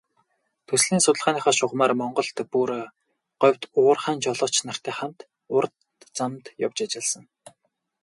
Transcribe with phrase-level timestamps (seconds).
[0.67, 2.69] Төслийн судалгааныхаа шугамаар Монголд, бүр
[3.41, 5.19] говьд уурхайн жолооч нартай хамт
[5.55, 5.75] урт
[6.17, 7.23] замд явж ажилласан.